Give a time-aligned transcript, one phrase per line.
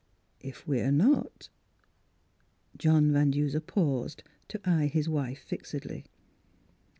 [0.39, 1.49] If we're not—"
[2.75, 6.05] John Van Duser paused to eye his wife fixedly.